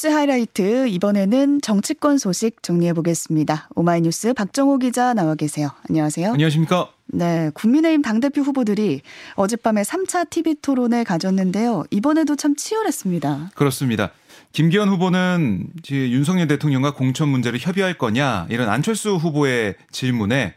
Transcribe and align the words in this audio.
뉴스 0.00 0.06
하이라이트 0.06 0.88
이번에는 0.88 1.60
정치권 1.60 2.16
소식 2.16 2.62
정리해 2.62 2.94
보겠습니다. 2.94 3.68
오마이뉴스 3.74 4.32
박정호 4.32 4.78
기자 4.78 5.12
나와 5.12 5.34
계세요. 5.34 5.68
안녕하세요. 5.90 6.32
안녕하십니까? 6.32 6.88
네, 7.08 7.50
국민의힘 7.52 8.00
당대표 8.00 8.40
후보들이 8.40 9.02
어젯밤에 9.34 9.82
3차 9.82 10.30
TV 10.30 10.54
토론을 10.62 11.04
가졌는데요. 11.04 11.84
이번에도 11.90 12.34
참 12.34 12.56
치열했습니다. 12.56 13.50
그렇습니다. 13.54 14.12
김기현 14.52 14.88
후보는 14.88 15.68
윤석열 15.90 16.48
대통령과 16.48 16.94
공천 16.94 17.28
문제를 17.28 17.58
협의할 17.58 17.98
거냐 17.98 18.46
이런 18.48 18.70
안철수 18.70 19.16
후보의 19.16 19.74
질문에 19.92 20.54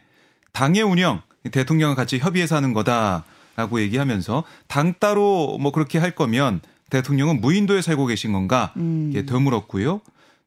당의 0.54 0.80
운영 0.84 1.20
대통령과 1.52 1.96
같이 1.96 2.16
협의해서 2.16 2.56
하는 2.56 2.72
거다라고 2.72 3.82
얘기하면서 3.82 4.44
당 4.68 4.94
따로 4.98 5.58
뭐 5.60 5.70
그렇게 5.70 5.98
할 5.98 6.12
거면 6.12 6.62
대통령은 6.90 7.40
무인도에 7.40 7.82
살고 7.82 8.06
계신 8.06 8.32
건가 8.32 8.72
음. 8.76 9.12
되물었고요. 9.26 10.00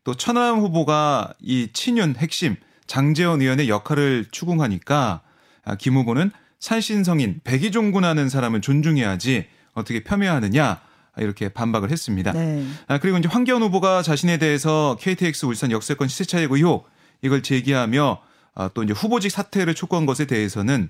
또 0.03 0.13
천하람 0.15 0.59
후보가 0.59 1.33
이 1.39 1.69
친윤 1.73 2.15
핵심 2.17 2.55
장재원 2.85 3.41
의원의 3.41 3.67
역할을 3.69 4.25
추궁하니까 4.31 5.21
아, 5.65 5.75
김 5.75 5.95
후보는 5.95 6.31
산신성인 6.59 7.41
백의종군하는 7.43 8.29
사람을 8.29 8.61
존중해야지 8.61 9.45
어떻게 9.73 10.03
폄훼하느냐 10.03 10.79
이렇게 11.17 11.49
반박을 11.49 11.91
했습니다. 11.91 12.31
네. 12.31 12.65
아, 12.87 12.99
그리고 12.99 13.17
이제 13.17 13.27
황교안 13.27 13.61
후보가 13.63 14.01
자신에 14.01 14.37
대해서 14.37 14.97
KTX 15.01 15.45
울산 15.47 15.71
역세권 15.71 16.07
시세 16.07 16.23
차익 16.23 16.51
의혹 16.51 16.89
이걸 17.21 17.43
제기하며 17.43 18.21
아, 18.55 18.69
또 18.73 18.83
이제 18.83 18.93
후보직 18.93 19.31
사퇴를 19.31 19.75
촉구한 19.75 20.05
것에 20.05 20.25
대해서는 20.25 20.89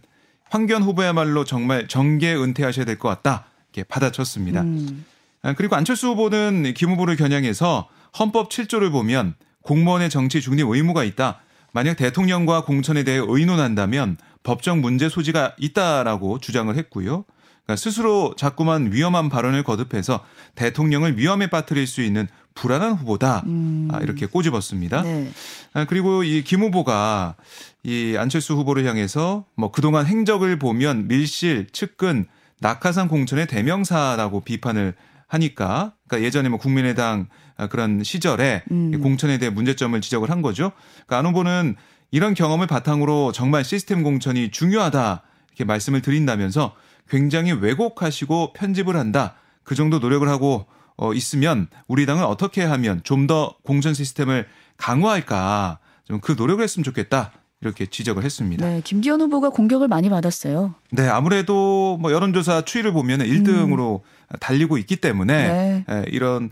황교안 0.49 0.83
후보야말로 0.83 1.43
정말 1.43 1.87
정계 1.87 2.35
은퇴하셔야 2.35 2.85
될 2.85 2.97
것 2.99 3.09
같다 3.09 3.47
이렇게 3.73 3.83
받아쳤습니다. 3.87 4.61
음. 4.61 5.05
아, 5.47 5.53
그리고 5.53 5.77
안철수 5.77 6.09
후보는 6.09 6.73
김 6.75 6.89
후보를 6.89 7.15
겨냥해서 7.15 7.87
헌법 8.19 8.49
7조를 8.49 8.91
보면 8.91 9.35
공무원의 9.61 10.09
정치 10.09 10.41
중립 10.41 10.67
의무가 10.67 11.05
있다. 11.05 11.39
만약 11.71 11.95
대통령과 11.95 12.65
공천에 12.65 13.03
대해 13.05 13.17
의논한다면 13.25 14.17
법적 14.43 14.79
문제 14.79 15.07
소지가 15.07 15.55
있다라고 15.57 16.39
주장을 16.39 16.75
했고요. 16.75 17.23
그러니까 17.63 17.75
스스로 17.77 18.33
자꾸만 18.35 18.91
위험한 18.91 19.29
발언을 19.29 19.63
거듭해서 19.63 20.19
대통령을 20.55 21.17
위험에 21.17 21.47
빠뜨릴 21.47 21.87
수 21.87 22.01
있는 22.01 22.27
불안한 22.53 22.93
후보다 22.95 23.43
음. 23.45 23.87
아, 23.89 23.99
이렇게 24.01 24.25
꼬집었습니다. 24.25 25.01
네. 25.03 25.31
아, 25.73 25.85
그리고 25.85 26.23
이 26.23 26.43
김 26.43 26.59
후보가 26.61 27.35
이 27.83 28.17
안철수 28.19 28.53
후보를 28.55 28.85
향해서 28.85 29.45
뭐 29.55 29.71
그동안 29.71 30.07
행적을 30.07 30.59
보면 30.59 31.07
밀실, 31.07 31.67
측근, 31.71 32.25
낙하산 32.59 33.07
공천의 33.07 33.47
대명사라고 33.47 34.41
비판을 34.41 34.95
하니까 35.27 35.93
그러니까 36.07 36.25
예전에 36.25 36.49
뭐 36.49 36.57
국민의당 36.57 37.27
그런 37.69 38.03
시절에 38.03 38.63
음. 38.71 39.01
공천에 39.01 39.37
대해 39.37 39.49
문제점을 39.49 39.99
지적을 39.99 40.29
한 40.29 40.41
거죠. 40.41 40.71
그러니까 41.05 41.17
안 41.19 41.25
후보는 41.25 41.75
이런 42.11 42.33
경험을 42.33 42.67
바탕으로 42.67 43.31
정말 43.33 43.63
시스템 43.65 44.03
공천이 44.03 44.51
중요하다 44.51 45.23
이렇게 45.49 45.65
말씀을 45.65 46.01
드린다면서 46.01 46.75
굉장히 47.09 47.51
왜곡하시고 47.51 48.53
편집을 48.53 48.95
한다. 48.95 49.35
그 49.63 49.75
정도 49.75 49.99
노력을 49.99 50.27
하고 50.29 50.65
어, 50.95 51.13
있으면 51.13 51.67
우리 51.87 52.05
당은 52.05 52.23
어떻게 52.23 52.63
하면 52.63 53.01
좀 53.03 53.27
더 53.27 53.55
공천 53.63 53.93
시스템을 53.93 54.47
강화할까 54.77 55.79
좀 56.05 56.19
그 56.21 56.33
노력을 56.37 56.63
했으면 56.63 56.83
좋겠다. 56.85 57.31
이렇게 57.61 57.87
지적을 57.87 58.23
했습니다. 58.23 58.67
네, 58.67 58.81
김기현 58.83 59.19
후보가 59.21 59.49
공격을 59.49 59.87
많이 59.87 60.09
받았어요. 60.09 60.75
네, 60.91 61.07
아무래도 61.07 61.97
뭐 61.99 62.11
여론조사 62.11 62.61
추이를 62.65 62.91
보면 62.93 63.19
1등으로 63.21 64.01
음. 64.01 64.37
달리고 64.39 64.77
있기 64.77 64.97
때문에 64.97 65.47
네. 65.47 65.85
예, 65.89 66.05
이런 66.09 66.49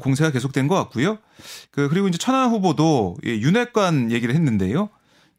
공세가 0.00 0.30
계속된 0.30 0.68
것 0.68 0.74
같고요. 0.76 1.18
그 1.70 1.88
그리고 1.88 2.08
이제 2.08 2.16
천하 2.16 2.46
후보도 2.46 3.16
윤핵관 3.24 4.10
얘기를 4.10 4.34
했는데요. 4.34 4.88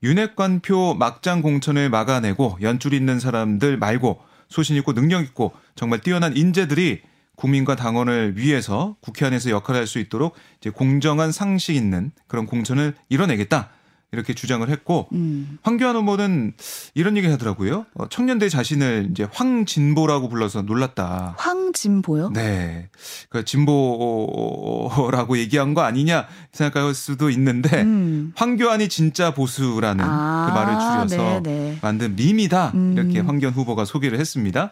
윤핵관표 0.04 0.96
막장 0.98 1.42
공천을 1.42 1.90
막아내고 1.90 2.60
연줄 2.62 2.94
있는 2.94 3.20
사람들 3.20 3.78
말고 3.78 4.20
소신 4.48 4.76
있고 4.78 4.94
능력 4.94 5.24
있고 5.24 5.52
정말 5.76 6.00
뛰어난 6.00 6.38
인재들이 6.38 7.02
국민과 7.36 7.76
당원을 7.76 8.38
위해서 8.38 8.96
국회 9.02 9.26
안에서 9.26 9.50
역할을 9.50 9.80
할 9.80 9.88
수 9.88 9.98
있도록 10.00 10.36
이제 10.60 10.70
공정한 10.70 11.32
상식 11.32 11.76
있는 11.76 12.12
그런 12.28 12.46
공천을 12.46 12.94
이뤄내겠다. 13.10 13.70
이렇게 14.12 14.34
주장을 14.34 14.68
했고 14.68 15.08
음. 15.14 15.60
황교안 15.62 15.96
후보는 15.96 16.54
이런 16.96 17.16
얘기 17.16 17.28
하더라고요. 17.28 17.86
어, 17.94 18.10
청년들 18.10 18.50
자신을 18.50 19.10
이제 19.12 19.28
황진보라고 19.32 20.30
불러서 20.30 20.64
놀랐다. 20.64 21.36
황진보요? 21.38 22.32
네. 22.32 22.90
그 23.30 23.46
진보라고 23.46 25.38
얘기한 25.38 25.76
거 25.76 25.82
아니냐 25.82 26.28
생각할 26.52 26.96
수도 26.96 27.30
있는데 27.30 27.84
음. 27.84 28.34
황교안이 28.36 28.90
진짜 28.90 29.32
보수라는 29.34 30.04
아, 30.08 30.48
그 30.48 30.54
말을 30.58 30.74
줄여서 31.08 31.42
네네. 31.42 31.60
네. 31.60 31.78
만든 31.82 32.16
밈이다. 32.16 32.72
음. 32.74 32.94
이렇게 32.98 33.20
황교안 33.20 33.54
후보가 33.54 33.86
소개를 33.86 34.20
했습니다. 34.20 34.72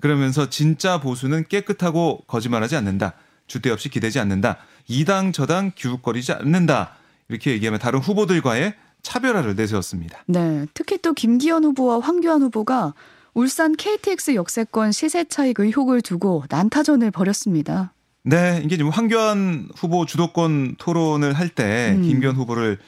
그러면서 0.00 0.48
진짜 0.48 0.98
보수는 0.98 1.44
깨끗하고 1.48 2.22
거짓말하지 2.26 2.76
않는다. 2.76 3.12
주대 3.46 3.70
없이 3.70 3.88
기대지 3.88 4.18
않는다. 4.18 4.58
이당 4.86 5.32
저당 5.32 5.72
기웃거리지 5.74 6.32
않는다. 6.32 6.97
이렇게 7.28 7.52
얘기하면 7.52 7.78
다른 7.78 8.00
후보들과의 8.00 8.74
차별화를 9.02 9.54
내세웠습니다. 9.54 10.24
네. 10.26 10.66
특히 10.74 10.98
또 10.98 11.12
김기현 11.12 11.64
후보와 11.64 12.00
황교안 12.00 12.42
후보가 12.42 12.94
울산 13.34 13.76
KTX 13.76 14.34
역세권 14.34 14.92
시세 14.92 15.24
차익 15.24 15.60
의혹을 15.60 16.02
두고 16.02 16.44
난타전을 16.48 17.10
벌였습니다. 17.10 17.92
네, 18.24 18.60
이게 18.64 18.76
지금 18.76 18.90
황교안 18.90 19.68
후보 19.76 20.04
주도권 20.04 20.76
토론을 20.76 21.32
할때 21.32 21.94
음. 21.96 22.02
김기현 22.02 22.34
후보를 22.34 22.78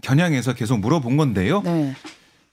겨냥해서 0.00 0.54
계속 0.54 0.78
물어본 0.78 1.16
건데요. 1.16 1.62
네. 1.62 1.94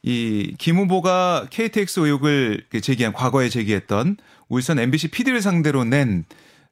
이김 0.04 0.78
후보가 0.78 1.48
KTX 1.50 2.02
의혹을 2.02 2.66
제기한 2.82 3.14
과거에 3.14 3.50
제기했던 3.50 4.18
울산 4.50 4.78
MBC 4.78 5.08
PD를 5.10 5.42
상대로 5.42 5.84
낸이 5.84 6.24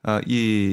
아, 0.04 0.22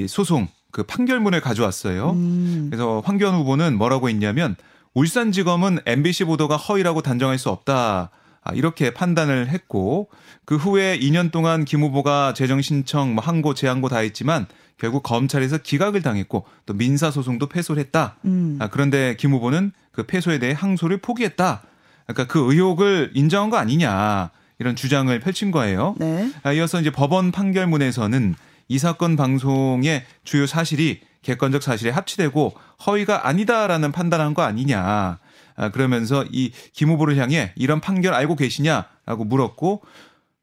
소송 0.09 0.49
그 0.70 0.82
판결문을 0.82 1.41
가져왔어요. 1.41 2.10
음. 2.10 2.69
그래서 2.70 3.03
황교안 3.04 3.34
후보는 3.34 3.76
뭐라고 3.76 4.08
했냐면 4.08 4.56
울산지검은 4.94 5.81
MBC 5.86 6.25
보도가 6.25 6.56
허위라고 6.56 7.03
단정할 7.03 7.38
수 7.38 7.50
없다. 7.50 8.10
아, 8.42 8.53
이렇게 8.54 8.92
판단을 8.92 9.48
했고 9.48 10.08
그 10.44 10.56
후에 10.56 10.98
2년 10.98 11.31
동안 11.31 11.64
김 11.64 11.82
후보가 11.82 12.34
재정 12.34 12.62
신청, 12.62 13.14
뭐 13.14 13.22
항고, 13.22 13.54
재항고 13.54 13.88
다 13.88 13.98
했지만 13.98 14.47
결국 14.78 15.03
검찰에서 15.03 15.58
기각을 15.58 16.03
당했고 16.03 16.47
또 16.66 16.75
민사 16.75 17.10
소송도 17.10 17.48
패소를 17.48 17.82
했다. 17.82 18.16
음. 18.25 18.56
아, 18.60 18.69
그런데 18.69 19.14
김 19.19 19.32
후보는 19.32 19.72
그 19.92 20.04
패소에 20.04 20.38
대해 20.38 20.54
항소를 20.56 20.98
포기했다. 20.98 21.62
그러니까 22.06 22.32
그 22.32 22.52
의혹을 22.52 23.12
인정한 23.14 23.50
거 23.50 23.58
아니냐 23.58 24.31
이런 24.58 24.76
주장을 24.76 25.19
펼친 25.20 25.50
거예요. 25.50 25.94
네. 25.98 26.31
아, 26.42 26.52
이어서 26.52 26.81
이제 26.81 26.91
법원 26.91 27.31
판결문에서는 27.31 28.34
이 28.70 28.78
사건 28.78 29.16
방송의 29.16 30.04
주요 30.22 30.47
사실이 30.47 31.00
객관적 31.22 31.60
사실에 31.62 31.91
합치되고 31.91 32.54
허위가 32.86 33.26
아니다라는 33.26 33.91
판단한 33.92 34.32
거 34.32 34.42
아니냐. 34.42 35.19
아, 35.56 35.69
그러면서 35.70 36.25
이 36.31 36.53
김 36.72 36.88
후보를 36.88 37.16
향해 37.16 37.53
이런 37.56 37.81
판결 37.81 38.14
알고 38.14 38.36
계시냐라고 38.36 39.25
물었고 39.25 39.82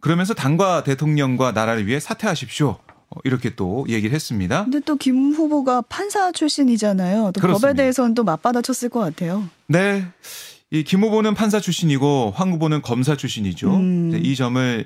그러면서 0.01 0.33
당과 0.33 0.83
대통령과 0.83 1.53
나라를 1.53 1.88
위해 1.88 1.99
사퇴하십시오. 2.01 2.77
어, 3.09 3.19
이렇게 3.23 3.55
또 3.55 3.85
얘기를 3.88 4.13
했습니다. 4.13 4.65
근데 4.65 4.81
또 4.81 4.97
김 4.97 5.31
후보가 5.33 5.83
판사 5.83 6.31
출신이잖아요. 6.33 7.31
또. 7.33 7.47
법에 7.47 7.73
대해서는 7.73 8.13
또 8.13 8.25
맞받아쳤을 8.25 8.89
것 8.89 8.99
같아요. 8.99 9.45
네. 9.67 10.05
이 10.72 10.83
김 10.83 11.01
후보는 11.01 11.33
판사 11.33 11.59
출신이고 11.61 12.33
황 12.36 12.51
후보는 12.51 12.81
검사 12.81 13.15
출신이죠. 13.15 13.74
음. 13.74 14.19
이 14.21 14.36
점을 14.36 14.86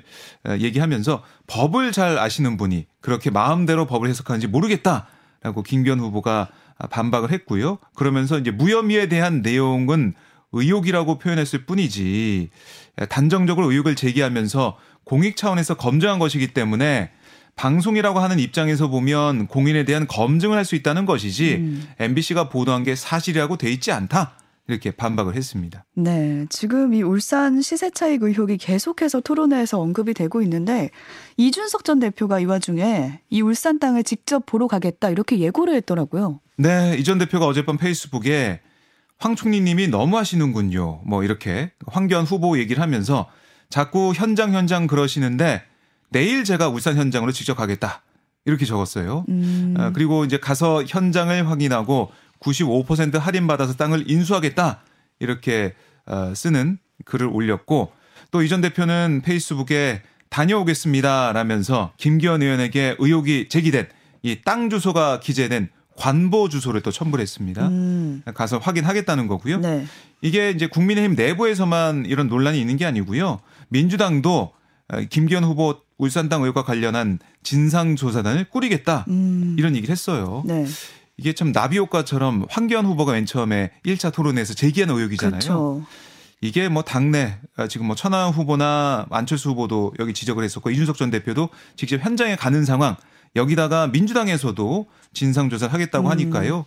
얘기하면서 0.60 1.22
법을 1.48 1.90
잘 1.92 2.18
아시는 2.18 2.56
분이 2.56 2.86
그렇게 3.00 3.30
마음대로 3.30 3.86
법을 3.86 4.08
해석하는지 4.08 4.46
모르겠다라고 4.46 5.62
김기현 5.64 5.98
후보가 5.98 6.48
반박을 6.90 7.32
했고요. 7.32 7.78
그러면서 7.94 8.38
이제 8.38 8.50
무혐의에 8.52 9.08
대한 9.08 9.42
내용은 9.42 10.14
의혹이라고 10.52 11.18
표현했을 11.18 11.66
뿐이지 11.66 12.50
단정적으로 13.08 13.70
의혹을 13.72 13.96
제기하면서 13.96 14.78
공익 15.04 15.36
차원에서 15.36 15.74
검증한 15.74 16.18
것이기 16.20 16.48
때문에 16.48 17.10
방송이라고 17.56 18.20
하는 18.20 18.38
입장에서 18.38 18.88
보면 18.88 19.46
공인에 19.48 19.84
대한 19.84 20.06
검증을 20.06 20.56
할 20.56 20.64
수 20.64 20.74
있다는 20.76 21.06
것이지 21.06 21.54
음. 21.56 21.88
MBC가 21.98 22.48
보도한 22.48 22.84
게 22.84 22.94
사실이라고 22.94 23.56
돼 23.56 23.70
있지 23.72 23.90
않다. 23.90 24.36
이렇게 24.68 24.90
반박을 24.92 25.34
했습니다. 25.34 25.84
네. 25.96 26.46
지금 26.48 26.94
이 26.94 27.02
울산 27.02 27.60
시세 27.62 27.90
차익 27.90 28.22
의혹이 28.22 28.58
계속해서 28.58 29.20
토론회에서 29.20 29.80
언급이 29.80 30.14
되고 30.14 30.40
있는데 30.42 30.90
이준석 31.36 31.84
전 31.84 31.98
대표가 31.98 32.38
이 32.40 32.44
와중에 32.44 33.20
이 33.28 33.40
울산 33.42 33.78
땅을 33.78 34.04
직접 34.04 34.46
보러 34.46 34.68
가겠다 34.68 35.10
이렇게 35.10 35.38
예고를 35.40 35.74
했더라고요. 35.74 36.40
네. 36.56 36.96
이 36.98 37.02
전 37.02 37.18
대표가 37.18 37.46
어젯밤 37.46 37.76
페이스북에 37.76 38.60
황 39.18 39.34
총리님이 39.36 39.88
너무 39.88 40.16
하시는군요. 40.16 41.02
뭐 41.04 41.24
이렇게 41.24 41.72
황교안 41.86 42.24
후보 42.24 42.58
얘기를 42.58 42.80
하면서 42.82 43.28
자꾸 43.68 44.12
현장 44.14 44.52
현장 44.54 44.86
그러시는데 44.86 45.62
내일 46.10 46.44
제가 46.44 46.68
울산 46.68 46.96
현장으로 46.96 47.32
직접 47.32 47.54
가겠다. 47.54 48.02
이렇게 48.44 48.64
적었어요. 48.64 49.24
음. 49.28 49.74
아, 49.78 49.92
그리고 49.92 50.24
이제 50.24 50.36
가서 50.36 50.82
현장을 50.84 51.48
확인하고 51.48 52.10
95% 52.42 53.18
할인받아서 53.18 53.74
땅을 53.74 54.10
인수하겠다. 54.10 54.82
이렇게 55.20 55.74
어, 56.06 56.32
쓰는 56.34 56.78
글을 57.04 57.26
올렸고 57.28 57.92
또 58.30 58.42
이 58.42 58.48
전 58.48 58.60
대표는 58.60 59.22
페이스북에 59.24 60.02
다녀오겠습니다. 60.30 61.32
라면서 61.32 61.92
김기현 61.98 62.42
의원에게 62.42 62.96
의혹이 62.98 63.48
제기된 63.48 63.86
이 64.22 64.42
땅 64.44 64.70
주소가 64.70 65.20
기재된 65.20 65.68
관보 65.96 66.48
주소를 66.48 66.80
또 66.80 66.90
첨부를 66.90 67.22
했습니다. 67.22 67.68
음. 67.68 68.22
가서 68.34 68.58
확인하겠다는 68.58 69.26
거고요. 69.26 69.58
네. 69.58 69.84
이게 70.22 70.50
이제 70.50 70.66
국민의힘 70.66 71.14
내부에서만 71.16 72.06
이런 72.06 72.28
논란이 72.28 72.58
있는 72.58 72.76
게 72.76 72.86
아니고요. 72.86 73.40
민주당도 73.68 74.52
어, 74.88 75.00
김기현 75.10 75.44
후보 75.44 75.76
울산당 75.98 76.40
의혹과 76.42 76.64
관련한 76.64 77.18
진상조사단을 77.42 78.44
꾸리겠다. 78.50 79.04
음. 79.08 79.56
이런 79.58 79.76
얘기를 79.76 79.92
했어요. 79.92 80.42
네. 80.46 80.64
이게 81.22 81.34
참 81.34 81.52
나비 81.52 81.78
효과처럼 81.78 82.46
황교안 82.50 82.84
후보가 82.84 83.12
맨 83.12 83.26
처음에 83.26 83.70
1차 83.86 84.12
토론에서 84.12 84.54
제기한 84.54 84.90
의혹이잖아요. 84.90 85.38
그렇죠. 85.38 85.86
이게 86.40 86.68
뭐 86.68 86.82
당내 86.82 87.38
아, 87.54 87.68
지금 87.68 87.86
뭐 87.86 87.94
천하람 87.94 88.32
후보나 88.32 89.06
안철수 89.08 89.50
후보도 89.50 89.94
여기 90.00 90.14
지적을 90.14 90.42
했었고 90.42 90.70
이준석 90.70 90.96
전 90.96 91.12
대표도 91.12 91.48
직접 91.76 92.00
현장에 92.00 92.34
가는 92.34 92.64
상황 92.64 92.96
여기다가 93.36 93.86
민주당에서도 93.86 94.86
진상 95.12 95.48
조사를 95.48 95.72
하겠다고 95.72 96.08
음. 96.08 96.10
하니까요. 96.10 96.66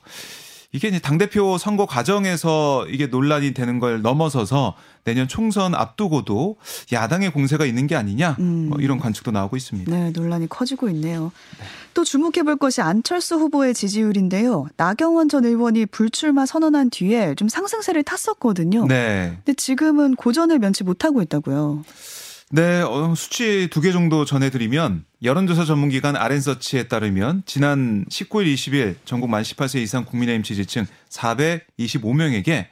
이게 0.71 0.87
이제 0.89 0.99
당 0.99 1.17
대표 1.17 1.57
선거 1.57 1.85
과정에서 1.85 2.85
이게 2.89 3.07
논란이 3.07 3.53
되는 3.53 3.79
걸 3.79 4.01
넘어서서 4.01 4.75
내년 5.05 5.27
총선 5.27 5.73
앞두고도 5.75 6.57
야당의 6.91 7.31
공세가 7.31 7.65
있는 7.65 7.87
게 7.87 7.95
아니냐 7.95 8.35
음. 8.39 8.69
뭐 8.69 8.79
이런 8.81 8.99
관측도 8.99 9.31
나오고 9.31 9.55
있습니다. 9.55 9.89
네, 9.95 10.09
논란이 10.11 10.47
커지고 10.49 10.89
있네요. 10.89 11.31
또 11.93 12.03
주목해 12.03 12.43
볼 12.43 12.57
것이 12.57 12.81
안철수 12.81 13.35
후보의 13.35 13.73
지지율인데요. 13.73 14.67
나경원 14.77 15.29
전 15.29 15.45
의원이 15.45 15.85
불출마 15.87 16.45
선언한 16.45 16.89
뒤에 16.89 17.35
좀 17.35 17.47
상승세를 17.47 18.03
탔었거든요. 18.03 18.85
네. 18.87 19.37
근데 19.45 19.53
지금은 19.53 20.15
고전을 20.15 20.59
면치 20.59 20.83
못하고 20.83 21.21
있다고요. 21.21 21.83
네, 22.51 22.81
어, 22.81 23.13
수치 23.15 23.69
두 23.71 23.81
개 23.81 23.91
정도 23.91 24.23
전해드리면 24.25 25.05
여론조사 25.25 25.65
전문기관 25.65 26.15
아랜서치에 26.15 26.83
따르면 26.83 27.43
지난 27.47 28.05
19일, 28.05 28.53
20일 28.53 28.95
전국 29.05 29.29
만 29.29 29.41
18세 29.41 29.81
이상 29.81 30.05
국민의힘 30.05 30.43
지지층 30.43 30.85
425명에게 31.09 32.67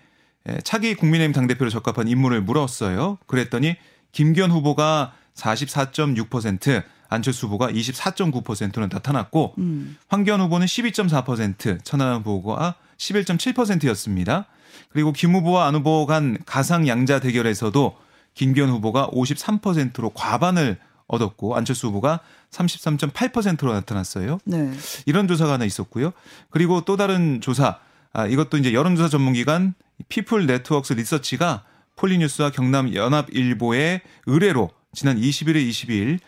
차기 0.64 0.94
국민의힘 0.94 1.34
당대표로 1.34 1.72
적합한 1.72 2.08
인물을 2.08 2.42
물었어요. 2.42 3.18
그랬더니 3.26 3.76
김기현 4.12 4.52
후보가 4.52 5.14
44.6%, 5.34 6.84
안철수 7.10 7.48
후보가 7.48 7.72
24.9%는 7.72 8.90
나타났고 8.92 9.56
음. 9.58 9.98
황교안 10.08 10.40
후보는 10.42 10.68
12.4%, 10.68 11.84
천하람 11.84 12.22
후보가 12.22 12.76
11.7%였습니다. 12.98 14.46
그리고 14.90 15.12
김 15.12 15.34
후보와 15.34 15.68
안 15.68 15.74
후보 15.74 16.06
간 16.06 16.38
가상 16.46 16.88
양자 16.88 17.20
대결에서도 17.20 17.98
김기현 18.36 18.70
후보가 18.70 19.08
53%로 19.08 20.12
과반을 20.12 20.78
얻었고 21.08 21.56
안철수 21.56 21.88
후보가 21.88 22.20
33.8%로 22.52 23.74
나타났어요. 23.74 24.40
네. 24.46 24.72
이런 25.06 25.28
조사가 25.28 25.54
하나 25.54 25.66
있었고요. 25.66 26.14
그리고 26.50 26.82
또 26.82 26.98
다른 26.98 27.42
조사, 27.42 27.80
아, 28.14 28.28
이것도 28.28 28.58
이제 28.58 28.74
여론조사 28.74 29.10
전문기관 29.10 29.74
피플 30.10 30.46
네트워크스 30.46 30.94
리서치가 30.94 31.64
폴리뉴스와 31.96 32.52
경남 32.52 32.94
연합일보의 32.94 34.02
의뢰로 34.26 34.70
지난 34.94 35.20
21일, 35.20 35.70
22일 35.70 36.20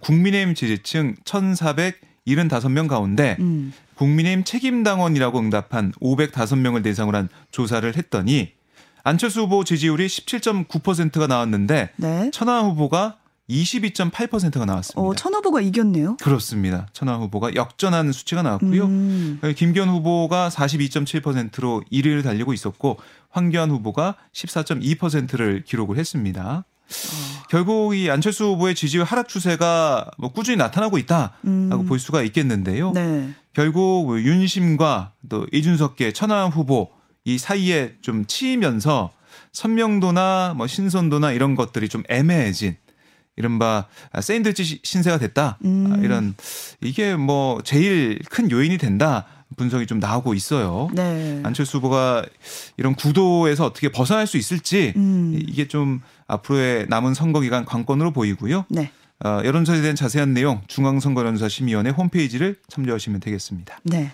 국민의힘 0.00 0.54
지지층 0.54 1.14
1,475명 1.24 2.88
가운데 2.88 3.36
음. 3.40 3.72
국민의힘 3.94 4.44
책임당원이라고 4.44 5.38
응답한 5.38 5.92
505명을 6.00 6.82
대상으로 6.82 7.18
한 7.18 7.28
조사를 7.50 7.96
했더니 7.96 8.52
안철수 9.04 9.42
후보 9.42 9.64
지지율이 9.64 10.06
17.9%가 10.06 11.26
나왔는데 11.26 11.90
네. 11.96 12.30
천하람 12.32 12.60
후보가 12.62 13.18
22.8%가 13.52 14.64
나왔습니다. 14.64 15.00
어, 15.00 15.14
천 15.14 15.34
후보가 15.34 15.60
이겼네요. 15.60 16.16
그렇습니다. 16.16 16.86
천하람 16.92 17.16
후보가 17.16 17.54
역전한 17.54 18.12
수치가 18.12 18.42
나왔고요. 18.42 18.84
음. 18.84 19.40
김기현 19.56 19.88
후보가 19.88 20.48
42.7%로 20.48 21.82
1위를 21.92 22.22
달리고 22.22 22.52
있었고 22.52 22.98
황교안 23.30 23.70
후보가 23.70 24.16
14.2%를 24.32 25.64
기록을 25.64 25.98
했습니다. 25.98 26.64
어. 26.64 27.42
결국 27.48 27.94
이 27.94 28.10
안철수 28.10 28.44
후보의 28.44 28.74
지지율 28.74 29.04
하락 29.04 29.28
추세가 29.28 30.10
뭐 30.18 30.32
꾸준히 30.32 30.56
나타나고 30.56 30.98
있다라고 30.98 31.38
음. 31.44 31.84
볼 31.86 31.98
수가 31.98 32.22
있겠는데요. 32.22 32.92
네. 32.92 33.34
결국 33.52 34.06
뭐 34.06 34.18
윤심과 34.18 35.12
또 35.28 35.46
이준석계 35.52 36.12
천하 36.12 36.46
후보 36.46 36.90
이 37.24 37.38
사이에 37.38 37.94
좀 38.00 38.26
치이면서 38.26 39.12
선명도나 39.52 40.54
뭐 40.56 40.66
신선도나 40.66 41.32
이런 41.32 41.54
것들이 41.54 41.88
좀 41.88 42.02
애매해진 42.08 42.76
이른바 43.36 43.86
샌드위치 44.20 44.80
신세가 44.82 45.18
됐다. 45.18 45.58
음. 45.64 45.92
아, 45.92 45.96
이런 45.98 46.34
이게 46.80 47.16
뭐 47.16 47.60
제일 47.62 48.18
큰 48.30 48.50
요인이 48.50 48.78
된다. 48.78 49.26
분석이 49.56 49.86
좀 49.86 49.98
나오고 49.98 50.32
있어요. 50.34 50.88
네. 50.94 51.40
안철수 51.44 51.76
후보가 51.76 52.24
이런 52.78 52.94
구도에서 52.94 53.66
어떻게 53.66 53.90
벗어날 53.90 54.26
수 54.26 54.38
있을지 54.38 54.94
음. 54.96 55.38
이게 55.38 55.68
좀 55.68 56.00
앞으로의 56.26 56.86
남은 56.88 57.12
선거 57.12 57.40
기간 57.40 57.66
관건으로 57.66 58.12
보이고요. 58.12 58.64
네. 58.70 58.90
어, 59.24 59.40
여론조사에 59.44 59.82
대한 59.82 59.94
자세한 59.94 60.34
내용 60.34 60.62
중앙선거연사 60.66 61.48
심의위원회 61.48 61.90
홈페이지를 61.90 62.56
참조하시면 62.68 63.20
되겠습니다. 63.20 63.78
네. 63.84 64.10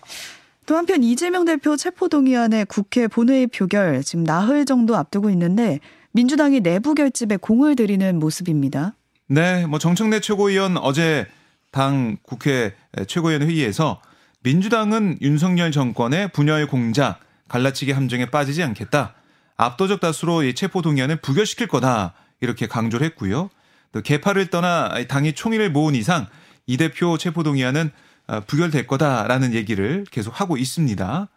또 0.66 0.76
한편 0.76 1.02
이재명 1.02 1.46
대표 1.46 1.76
체포동의안의 1.76 2.66
국회 2.66 3.06
본회의 3.08 3.46
표결 3.46 4.02
지금 4.02 4.24
나흘 4.24 4.66
정도 4.66 4.96
앞두고 4.96 5.30
있는데 5.30 5.80
민주당이 6.12 6.60
내부 6.60 6.94
결집에 6.94 7.38
공을 7.38 7.74
들이는 7.76 8.18
모습입니다. 8.18 8.94
네, 9.30 9.66
뭐 9.66 9.78
정청래 9.78 10.20
최고위원 10.20 10.78
어제 10.78 11.26
당 11.70 12.16
국회 12.22 12.74
최고위원 13.06 13.42
회의에서 13.42 14.00
민주당은 14.40 15.18
윤석열 15.20 15.70
정권의 15.70 16.32
분열 16.32 16.66
공작, 16.66 17.20
갈라치기 17.48 17.92
함정에 17.92 18.30
빠지지 18.30 18.62
않겠다. 18.62 19.12
압도적 19.58 20.00
다수로 20.00 20.44
이 20.44 20.54
체포 20.54 20.80
동의안을 20.80 21.16
부결시킬 21.16 21.66
거다. 21.66 22.14
이렇게 22.40 22.66
강조를 22.66 23.04
했고요. 23.08 23.50
또 23.92 24.00
개파를 24.00 24.46
떠나 24.46 24.94
당이 25.06 25.34
총의를 25.34 25.70
모은 25.72 25.94
이상 25.94 26.26
이 26.66 26.78
대표 26.78 27.18
체포 27.18 27.42
동의안은 27.42 27.90
어, 28.28 28.40
부결될 28.46 28.86
거다라는 28.86 29.52
얘기를 29.52 30.06
계속 30.10 30.40
하고 30.40 30.56
있습니다. 30.56 31.28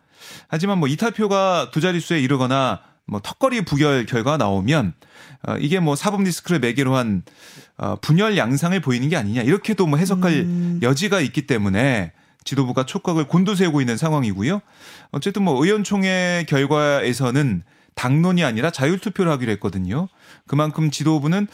하지만 0.48 0.78
뭐 0.78 0.88
이탈표가 0.88 1.72
두 1.72 1.82
자릿수에 1.82 2.22
이르거나 2.22 2.82
뭐 3.06 3.20
턱걸이 3.22 3.66
부결 3.66 4.06
결과가 4.06 4.38
나오면 4.38 4.94
어, 5.48 5.58
이게 5.60 5.80
뭐 5.80 5.96
사법 5.96 6.24
리스크를 6.24 6.60
매개로 6.60 6.96
한 6.96 7.24
어, 7.78 7.96
분열 8.02 8.38
양상을 8.38 8.80
보이는 8.82 9.10
게 9.10 9.16
아니냐 9.16 9.42
이렇게도 9.42 9.88
뭐 9.88 9.98
해석할 9.98 10.34
음. 10.34 10.80
여지가 10.82 11.20
있기 11.22 11.48
때문에 11.48 12.14
지도부가 12.44 12.86
촉각을 12.86 13.28
곤두세우고 13.28 13.82
있는 13.82 13.98
상황이고요. 13.98 14.62
어쨌든 15.12 15.44
뭐 15.44 15.64
의원총회 15.64 16.46
결과에서는 16.48 17.64
당론이 17.96 18.44
아니라 18.44 18.72
자율투표를 18.72 19.32
하기로 19.34 19.52
했거든요. 19.54 20.08
그만큼 20.48 20.90
지도부는 20.90 21.48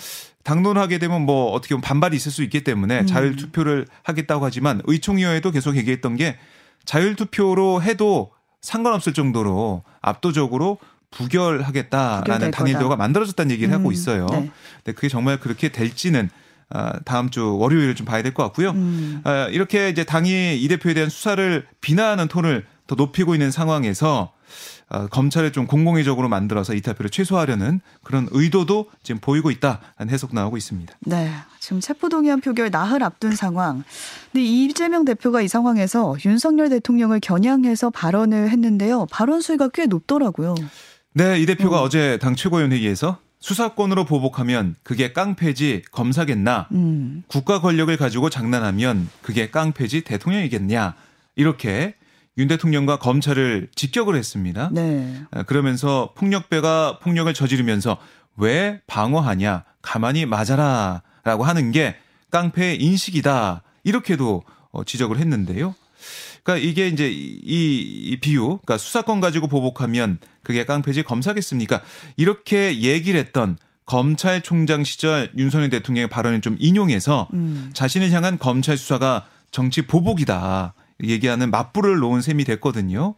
당론을 0.44 0.82
하게 0.82 0.98
되면 0.98 1.24
뭐 1.24 1.52
어떻게 1.52 1.76
보면 1.76 1.82
반발이 1.82 2.16
있을 2.16 2.32
수 2.32 2.44
있기 2.44 2.64
때문에 2.64 3.02
음. 3.02 3.06
자율투표를 3.06 3.86
하겠다고 4.04 4.46
하지만 4.46 4.82
의총위원회도 4.86 5.52
계속 5.52 5.76
얘기했던 5.76 6.16
게 6.16 6.38
자율투표로 6.86 7.82
해도 7.82 8.32
상관없을 8.62 9.14
정도로 9.14 9.84
압도적으로 10.02 10.78
부결하겠다라는 11.12 12.52
단일도가. 12.52 12.96
만들어졌다는 12.96 13.52
얘기를 13.52 13.74
하고 13.74 13.90
음, 13.90 13.94
있어요. 13.94 14.28
네. 14.32 14.52
근데 14.84 14.94
그게 14.96 15.10
정말 15.10 15.40
그렇게 15.40 15.70
될지는 15.70 16.30
아, 16.70 17.00
다음 17.06 17.30
주 17.30 17.56
월요일을 17.58 17.96
좀 17.96 18.06
봐야 18.06 18.22
될 18.22 18.34
것 18.34 18.44
같고요. 18.44 18.72
음. 18.72 19.22
아, 19.24 19.48
이렇게 19.52 19.90
이제 19.90 20.04
당이 20.04 20.58
이 20.58 20.68
대표에 20.68 20.94
대한 20.94 21.10
수사를 21.10 21.66
비난하는 21.82 22.28
톤을 22.28 22.66
더 22.88 22.96
높이고 22.96 23.34
있는 23.36 23.52
상황에서 23.52 24.34
아, 24.90 25.08
검찰을 25.08 25.52
좀 25.52 25.66
공공의적으로 25.68 26.30
만들어서 26.30 26.74
이탈표를 26.74 27.10
최소화하려는 27.10 27.82
그런 28.04 28.28
의도도 28.32 28.90
지금 29.04 29.20
보이고 29.20 29.52
있다는 29.52 30.10
해석 30.10 30.34
나오고 30.34 30.56
있습니다. 30.58 30.94
네. 31.02 31.32
지금 31.60 31.80
체포동의안 31.82 32.40
표결 32.42 32.70
나흘 32.72 33.04
앞둔 33.04 33.36
상황. 33.36 33.84
근데 34.32 34.46
이재명 34.46 35.04
대표가 35.04 35.42
이 35.42 35.48
상황에서 35.50 36.16
윤석열 36.26 36.70
대통령을 36.70 37.20
겨냥해서 37.22 37.90
발언을 37.90 38.50
했는데요. 38.50 39.08
발언 39.12 39.42
수위가 39.42 39.70
꽤 39.74 39.86
높더라고요. 39.88 40.56
네, 41.18 41.40
이 41.40 41.48
대표가 41.48 41.80
음. 41.82 41.86
어. 41.86 41.90
제 41.90 42.20
당 42.20 42.36
최고위원회의에서 42.36 43.18
수사권으로 43.40 44.06
보복하면 44.06 44.76
그게 44.84 45.14
깡패지 45.14 45.82
검사겠나? 45.92 46.68
음. 46.74 47.24
국가 47.28 47.60
권력을 47.60 47.96
가지고 47.98 48.30
장난하면 48.30 49.10
그게 49.24 49.50
깡패지 49.50 50.02
대통령이겠냐? 50.02 50.94
이렇게 51.36 51.96
윤 52.38 52.48
대통령과 52.48 53.00
검찰을 53.00 53.70
직격을 53.74 54.16
했습니다. 54.16 54.70
네. 54.72 55.22
아, 55.32 55.42
그러면서 55.42 56.14
폭력배가 56.16 57.00
폭력을 57.00 57.34
저지르면서 57.34 57.98
왜 58.36 58.80
방어하냐? 58.86 59.64
가만히 59.82 60.28
맞아라. 60.28 61.02
라고 61.24 61.44
하는 61.44 61.72
게 61.72 61.96
깡패의 62.30 62.80
인식이다. 62.80 63.64
이렇게도 63.84 64.44
어, 64.72 64.84
지적을 64.84 65.18
했는데요. 65.18 65.74
그러니까 66.44 66.66
이게 66.68 66.88
이제 66.88 67.10
이, 67.12 67.42
이 67.44 68.20
비유, 68.20 68.46
그러니까 68.48 68.78
수사권 68.78 69.20
가지고 69.20 69.48
보복하면 69.48 70.20
그게 70.44 70.66
깡패지 70.66 71.04
검사겠습니까? 71.04 71.82
이렇게 72.16 72.82
얘기를 72.82 73.20
했던 73.20 73.58
검찰총장 73.86 74.84
시절 74.84 75.32
윤석열 75.38 75.70
대통령의 75.70 76.10
발언을 76.10 76.42
좀 76.42 76.58
인용해서 76.60 77.28
음. 77.34 77.72
자신을 77.74 78.12
향한 78.12 78.38
검찰 78.38 78.78
수사가 78.78 79.28
정치 79.52 79.88
보복이다 79.88 80.74
얘기하는 81.04 81.52
맞불을 81.52 81.98
놓은 81.98 82.22
셈이 82.22 82.44
됐거든요. 82.44 83.16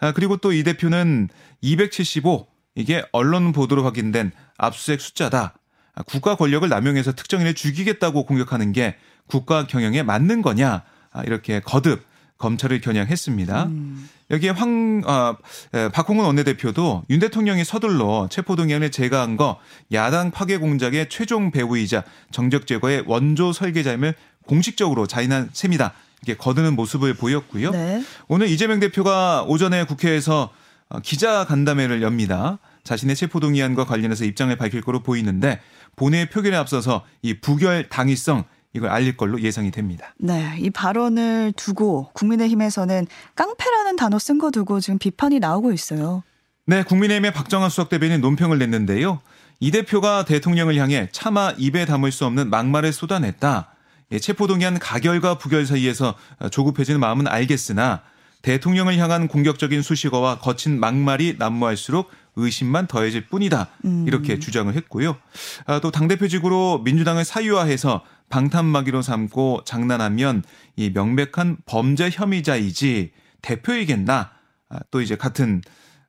아, 0.00 0.12
그리고 0.12 0.36
또 0.36 0.52
이 0.52 0.62
대표는 0.62 1.28
275 1.60 2.46
이게 2.74 3.04
언론 3.12 3.52
보도로 3.52 3.84
확인된 3.84 4.32
압수수색 4.58 5.00
숫자다. 5.00 5.54
아, 5.94 6.02
국가 6.02 6.36
권력을 6.36 6.68
남용해서 6.68 7.12
특정인을 7.12 7.54
죽이겠다고 7.54 8.24
공격하는 8.26 8.72
게 8.72 8.96
국가 9.26 9.66
경영에 9.66 10.02
맞는 10.02 10.42
거냐 10.42 10.82
아, 11.12 11.22
이렇게 11.24 11.60
거듭 11.60 12.04
검찰을 12.38 12.80
겨냥했습니다. 12.80 13.64
음. 13.64 14.08
여기에 14.30 14.50
황, 14.50 15.02
아, 15.06 15.36
에, 15.72 15.88
박홍근 15.88 16.24
원내대표도 16.24 17.04
윤 17.10 17.20
대통령이 17.20 17.64
서둘러 17.64 18.28
체포동의안을 18.30 18.90
제거한 18.90 19.36
거 19.36 19.58
야당 19.92 20.30
파괴 20.30 20.58
공작의 20.58 21.08
최종 21.08 21.50
배후이자 21.50 22.04
정적 22.32 22.66
제거의 22.66 23.04
원조 23.06 23.52
설계자임을 23.52 24.14
공식적으로 24.46 25.06
자인한 25.06 25.50
셈이다. 25.52 25.92
이렇게 26.22 26.38
거드는 26.38 26.74
모습을 26.74 27.14
보였고요. 27.14 27.70
네. 27.70 28.04
오늘 28.28 28.48
이재명 28.48 28.80
대표가 28.80 29.44
오전에 29.44 29.84
국회에서 29.84 30.50
어, 30.88 31.00
기자 31.00 31.44
간담회를 31.44 32.02
엽니다. 32.02 32.58
자신의 32.84 33.16
체포동의안과 33.16 33.84
관련해서 33.84 34.24
입장을 34.24 34.54
밝힐 34.56 34.80
거로 34.80 35.02
보이는데 35.02 35.60
본회의 35.96 36.30
표결에 36.30 36.56
앞서서 36.56 37.04
이 37.22 37.34
부결 37.40 37.88
당위성 37.88 38.44
이걸 38.76 38.90
알릴 38.90 39.16
걸로 39.16 39.40
예상이 39.40 39.70
됩니다. 39.70 40.14
네, 40.18 40.56
이 40.58 40.70
발언을 40.70 41.52
두고 41.56 42.10
국민의힘에서는 42.12 43.06
깡패라는 43.34 43.96
단어 43.96 44.18
쓴 44.18 44.38
거 44.38 44.50
두고 44.50 44.80
지금 44.80 44.98
비판이 44.98 45.40
나오고 45.40 45.72
있어요. 45.72 46.22
네, 46.66 46.82
국민의힘의 46.82 47.32
박정환 47.32 47.70
수석 47.70 47.88
대변인 47.88 48.20
논평을 48.20 48.58
냈는데요. 48.58 49.20
이 49.60 49.70
대표가 49.70 50.26
대통령을 50.26 50.76
향해 50.76 51.08
차마 51.10 51.52
입에 51.56 51.86
담을 51.86 52.12
수 52.12 52.26
없는 52.26 52.50
막말을 52.50 52.92
쏟아냈다. 52.92 53.72
예, 54.12 54.18
체포동의안 54.18 54.78
가결과 54.78 55.38
부결 55.38 55.64
사이에서 55.64 56.14
조급해지는 56.50 57.00
마음은 57.00 57.26
알겠으나 57.26 58.02
대통령을 58.42 58.98
향한 58.98 59.26
공격적인 59.26 59.80
수식어와 59.82 60.38
거친 60.38 60.78
막말이 60.78 61.36
난무할수록 61.38 62.10
의심만 62.36 62.86
더해질 62.86 63.26
뿐이다. 63.28 63.68
이렇게 64.06 64.34
음. 64.34 64.40
주장을 64.40 64.72
했고요. 64.74 65.16
아, 65.64 65.80
또 65.80 65.90
당대표직으로 65.90 66.82
민주당을 66.84 67.24
사유화해서 67.24 68.04
방탄막이로 68.28 69.02
삼고 69.02 69.62
장난하면 69.64 70.42
이 70.76 70.90
명백한 70.90 71.58
범죄 71.66 72.10
혐의자이지 72.10 73.12
대표이겠나. 73.42 74.30
아, 74.68 74.78
또 74.90 75.00
이제 75.00 75.16
같은 75.16 75.62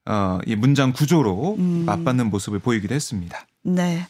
어, 0.06 0.40
이 0.46 0.56
문장 0.56 0.94
구조로 0.94 1.56
음. 1.60 1.84
맞받는 1.86 2.30
모습을 2.30 2.60
보이기도 2.60 2.96
했습니다. 2.96 3.46
네. 3.64 4.08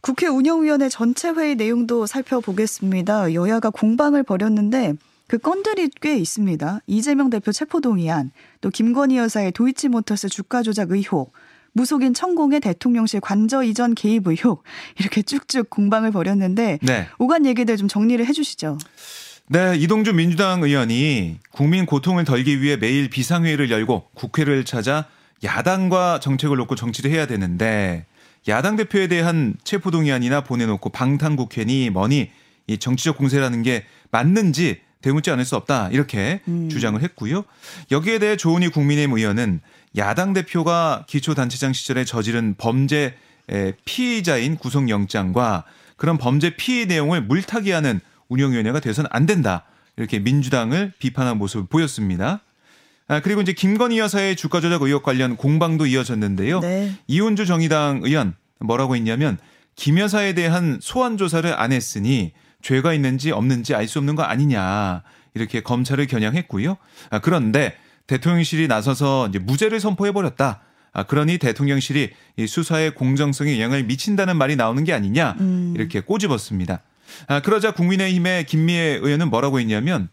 국회 0.00 0.26
운영위원회 0.26 0.88
전체 0.88 1.30
회의 1.30 1.54
내용도 1.54 2.06
살펴보겠습니다. 2.06 3.34
여야가 3.34 3.70
공방을 3.70 4.22
벌였는데 4.24 4.94
그 5.28 5.38
건들이 5.38 5.88
꽤 6.00 6.16
있습니다. 6.16 6.80
이재명 6.86 7.30
대표 7.30 7.52
체포동의안, 7.52 8.32
또 8.60 8.70
김건희 8.70 9.16
여사의 9.16 9.52
도이치모터스 9.52 10.28
주가 10.28 10.62
조작 10.62 10.90
의혹, 10.90 11.32
무속인 11.72 12.14
천공의 12.14 12.60
대통령실 12.60 13.20
관저 13.20 13.62
이전 13.62 13.94
개입 13.94 14.26
의혹 14.26 14.64
이렇게 14.98 15.22
쭉쭉 15.22 15.70
공방을 15.70 16.10
벌였는데 16.10 16.78
네. 16.82 17.08
오간 17.18 17.46
얘기들 17.46 17.76
좀 17.76 17.88
정리를 17.88 18.24
해주시죠. 18.26 18.78
네, 19.48 19.76
이동주 19.76 20.12
민주당 20.12 20.62
의원이 20.62 21.38
국민 21.50 21.86
고통을 21.86 22.24
덜기 22.24 22.62
위해 22.62 22.76
매일 22.76 23.10
비상회의를 23.10 23.70
열고 23.70 24.10
국회를 24.14 24.64
찾아 24.64 25.06
야당과 25.42 26.20
정책을 26.20 26.56
놓고 26.56 26.76
정치를 26.76 27.10
해야 27.10 27.26
되는데 27.26 28.06
야당 28.48 28.76
대표에 28.76 29.08
대한 29.08 29.54
체포동의안이나 29.64 30.42
보내놓고 30.42 30.90
방탄국회니 30.90 31.90
뭐니 31.90 32.30
이 32.66 32.78
정치적 32.78 33.18
공세라는 33.18 33.62
게 33.62 33.84
맞는지 34.10 34.80
되묻지 35.02 35.30
않을 35.30 35.44
수 35.44 35.56
없다 35.56 35.90
이렇게 35.90 36.40
음. 36.48 36.68
주장을 36.70 37.00
했고요. 37.00 37.44
여기에 37.90 38.18
대해 38.18 38.36
조은희 38.36 38.68
국민의힘 38.68 39.16
의원은 39.16 39.60
야당 39.96 40.32
대표가 40.32 41.04
기초단체장 41.06 41.72
시절에 41.72 42.04
저지른 42.04 42.54
범죄 42.56 43.14
피의자인 43.84 44.56
구속영장과 44.56 45.64
그런 45.96 46.16
범죄 46.16 46.56
피의 46.56 46.86
내용을 46.86 47.22
물타기하는 47.22 48.00
운영위원회가 48.28 48.80
돼서는 48.80 49.10
안 49.12 49.26
된다 49.26 49.64
이렇게 49.96 50.18
민주당을 50.18 50.92
비판한 50.98 51.36
모습을 51.36 51.66
보였습니다. 51.66 52.40
아, 53.08 53.20
그리고 53.20 53.42
이제 53.42 53.52
김건희 53.52 53.98
여사의 53.98 54.36
주가 54.36 54.60
조작 54.60 54.80
의혹 54.82 55.02
관련 55.02 55.36
공방도 55.36 55.84
이어졌는데요. 55.84 56.60
네. 56.60 56.92
이훈주 57.08 57.44
정의당 57.44 58.00
의원 58.04 58.34
뭐라고 58.58 58.96
했냐면 58.96 59.36
김 59.76 59.98
여사에 59.98 60.32
대한 60.34 60.78
소환 60.80 61.18
조사를 61.18 61.52
안 61.60 61.72
했으니 61.72 62.32
죄가 62.62 62.94
있는지 62.94 63.30
없는지 63.32 63.74
알 63.74 63.86
수 63.86 63.98
없는 63.98 64.14
거 64.14 64.22
아니냐 64.22 65.02
이렇게 65.34 65.60
검찰을 65.60 66.06
겨냥했고요. 66.06 66.76
아, 67.10 67.18
그런데 67.18 67.76
대통령실이 68.06 68.68
나서서 68.68 69.28
이제 69.28 69.38
무죄를 69.38 69.80
선포해 69.80 70.12
버렸다. 70.12 70.62
아, 70.92 71.02
그러니 71.04 71.38
대통령실이 71.38 72.10
이 72.36 72.46
수사의 72.46 72.94
공정성에 72.94 73.60
영향을 73.60 73.84
미친다는 73.84 74.36
말이 74.36 74.56
나오는 74.56 74.84
게 74.84 74.92
아니냐 74.92 75.36
음. 75.40 75.74
이렇게 75.76 76.00
꼬집었습니다. 76.00 76.80
아, 77.28 77.40
그러자 77.40 77.72
국민의힘의 77.72 78.46
김미애 78.46 78.98
의원은 79.02 79.28
뭐라고 79.30 79.58
했냐면 79.60 80.08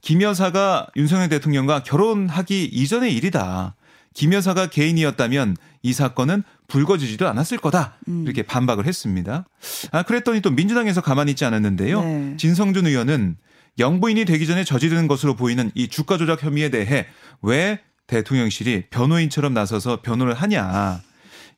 김 0.00 0.22
여사가 0.22 0.88
윤석열 0.96 1.28
대통령과 1.28 1.82
결혼하기 1.82 2.64
이전의 2.66 3.14
일이다. 3.14 3.74
김 4.14 4.32
여사가 4.32 4.68
개인이었다면 4.70 5.56
이 5.82 5.92
사건은 5.92 6.44
불거지지도 6.68 7.28
않았을 7.28 7.58
거다. 7.58 7.96
음. 8.08 8.22
이렇게 8.24 8.42
반박을 8.42 8.86
했습니다. 8.86 9.44
아, 9.90 10.02
그랬더니 10.04 10.40
또 10.40 10.50
민주당에서 10.50 11.00
가만히 11.00 11.32
있지 11.32 11.44
않았는데요. 11.44 12.02
네. 12.02 12.36
진성준 12.38 12.86
의원은 12.86 13.36
영부인이 13.78 14.24
되기 14.24 14.46
전에 14.46 14.62
저지르는 14.64 15.08
것으로 15.08 15.34
보이는 15.34 15.70
이 15.74 15.88
주가 15.88 16.16
조작 16.16 16.42
혐의에 16.42 16.70
대해 16.70 17.06
왜 17.42 17.80
대통령실이 18.06 18.84
변호인처럼 18.90 19.52
나서서 19.52 20.00
변호를 20.02 20.34
하냐. 20.34 21.02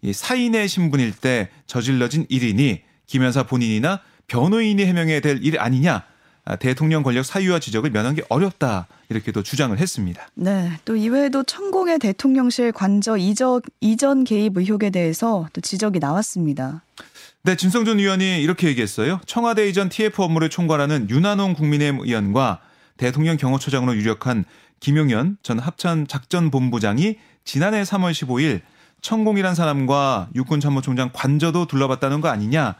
이 0.02 0.12
사인의 0.12 0.68
신분일 0.68 1.12
때 1.12 1.50
저질러진 1.66 2.26
일이니 2.28 2.82
김 3.06 3.22
여사 3.22 3.42
본인이나 3.44 4.00
변호인이 4.28 4.84
해명해야 4.84 5.20
될 5.20 5.40
일 5.42 5.60
아니냐. 5.60 6.04
아, 6.48 6.54
대통령 6.54 7.02
권력 7.02 7.24
사유와 7.24 7.58
지적을 7.58 7.90
면하는 7.90 8.14
게 8.14 8.22
어렵다 8.28 8.86
이렇게도 9.08 9.42
주장을 9.42 9.76
했습니다. 9.76 10.28
네, 10.34 10.70
또 10.84 10.94
이외에도 10.94 11.42
천공의 11.42 11.98
대통령실 11.98 12.70
관저 12.70 13.16
이전 13.16 13.60
이전 13.80 14.22
개입 14.22 14.56
의혹에 14.56 14.90
대해서 14.90 15.48
또 15.52 15.60
지적이 15.60 15.98
나왔습니다. 15.98 16.82
네, 17.42 17.56
진성준 17.56 17.98
의원이 17.98 18.40
이렇게 18.42 18.68
얘기했어요. 18.68 19.20
청와대 19.26 19.68
이전 19.68 19.88
TF 19.88 20.22
업무를 20.22 20.48
총괄하는 20.48 21.10
윤한홍 21.10 21.54
국민의힘 21.54 22.00
의원과 22.02 22.60
대통령 22.96 23.36
경호처장으로 23.36 23.96
유력한 23.96 24.44
김용현 24.78 25.38
전 25.42 25.58
합천 25.58 26.06
작전본부장이 26.06 27.18
지난해 27.44 27.82
3월 27.82 28.12
15일 28.12 28.60
천공이란 29.00 29.56
사람과 29.56 30.28
육군참모총장 30.36 31.10
관저도 31.12 31.66
둘러봤다는 31.66 32.20
거 32.20 32.28
아니냐 32.28 32.76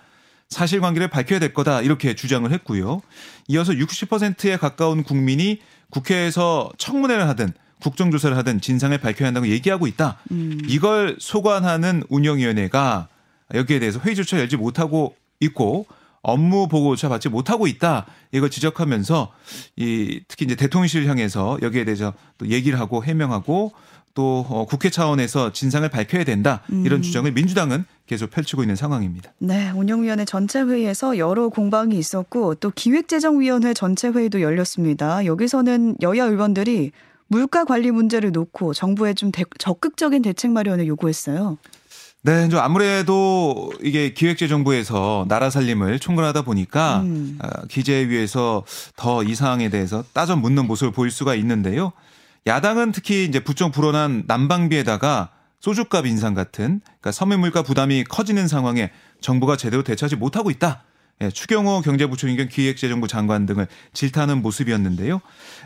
사실관계를 0.50 1.08
밝혀야 1.08 1.38
될 1.38 1.52
거다 1.52 1.82
이렇게 1.82 2.14
주장을 2.14 2.50
했고요. 2.50 3.02
이어서 3.48 3.72
60%에 3.72 4.56
가까운 4.56 5.02
국민이 5.02 5.60
국회에서 5.90 6.70
청문회를 6.78 7.28
하든 7.28 7.52
국정조사를 7.80 8.36
하든 8.38 8.60
진상을 8.60 8.96
밝혀야 8.98 9.28
한다고 9.28 9.48
얘기하고 9.48 9.86
있다. 9.86 10.18
음. 10.30 10.58
이걸 10.66 11.16
소관하는 11.18 12.02
운영위원회가 12.08 13.08
여기에 13.54 13.80
대해서 13.80 14.00
회의조차 14.00 14.38
열지 14.38 14.56
못하고 14.56 15.14
있고 15.40 15.86
업무 16.22 16.66
보고조차 16.66 17.08
받지 17.08 17.28
못하고 17.28 17.66
있다. 17.68 18.06
이걸 18.32 18.50
지적하면서 18.50 19.32
이 19.76 20.20
특히 20.26 20.44
이제 20.46 20.56
대통령실 20.56 21.06
향해서 21.06 21.58
여기에 21.62 21.84
대해서 21.84 22.14
또 22.38 22.48
얘기를 22.48 22.80
하고 22.80 23.04
해명하고 23.04 23.72
또 24.16 24.44
어, 24.48 24.64
국회 24.64 24.88
차원에서 24.90 25.52
진상을 25.52 25.86
밝혀야 25.90 26.24
된다 26.24 26.62
이런 26.68 27.00
음. 27.00 27.02
주장을 27.02 27.30
민주당은 27.30 27.84
계속 28.06 28.30
펼치고 28.30 28.62
있는 28.62 28.74
상황입니다. 28.74 29.30
네, 29.38 29.70
운영위원회 29.70 30.24
전체 30.24 30.60
회의에서 30.62 31.18
여러 31.18 31.50
공방이 31.50 31.96
있었고 31.98 32.54
또 32.56 32.72
기획재정위원회 32.74 33.74
전체 33.74 34.08
회의도 34.08 34.40
열렸습니다. 34.40 35.24
여기서는 35.26 35.96
여야 36.02 36.24
의원들이 36.24 36.92
물가 37.28 37.64
관리 37.64 37.90
문제를 37.90 38.32
놓고 38.32 38.72
정부에 38.72 39.12
좀 39.12 39.30
대, 39.32 39.44
적극적인 39.58 40.22
대책 40.22 40.50
마련을 40.52 40.86
요구했어요. 40.86 41.58
네, 42.22 42.48
좀 42.48 42.58
아무래도 42.60 43.70
이게 43.82 44.14
기획재정부에서 44.14 45.26
나라 45.28 45.50
살림을 45.50 45.98
총괄하다 45.98 46.42
보니까 46.42 47.00
음. 47.02 47.38
어, 47.42 47.66
기재위에서 47.68 48.64
더 48.96 49.22
이 49.22 49.34
사항에 49.34 49.68
대해서 49.68 50.02
따져 50.12 50.36
묻는 50.36 50.66
모습을 50.66 50.92
보일 50.92 51.10
수가 51.10 51.34
있는데요. 51.34 51.92
야당은 52.46 52.92
특히 52.92 53.24
이제 53.24 53.40
부쩍 53.40 53.72
불어난 53.72 54.24
난방비에다가 54.26 55.30
소주값 55.60 56.06
인상 56.06 56.34
같은 56.34 56.80
그러니까 56.84 57.10
섬유 57.12 57.38
물가 57.38 57.62
부담이 57.62 58.04
커지는 58.04 58.46
상황에 58.46 58.90
정부가 59.20 59.56
제대로 59.56 59.82
대처하지 59.82 60.16
못하고 60.16 60.50
있다. 60.50 60.84
예, 61.22 61.30
추경호 61.30 61.80
경제부총리 61.80 62.36
겸 62.36 62.48
기획재정부 62.48 63.08
장관 63.08 63.46
등을 63.46 63.66
질타하는 63.94 64.42
모습이었는데요. 64.42 65.20